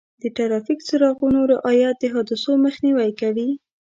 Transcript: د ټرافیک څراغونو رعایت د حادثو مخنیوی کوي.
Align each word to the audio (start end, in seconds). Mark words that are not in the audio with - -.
د 0.21 0.23
ټرافیک 0.35 0.79
څراغونو 0.87 1.39
رعایت 1.53 1.95
د 1.99 2.03
حادثو 2.13 2.51
مخنیوی 2.65 3.11
کوي. 3.21 3.49